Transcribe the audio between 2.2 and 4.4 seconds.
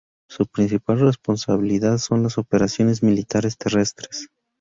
las operaciones militares terrestres.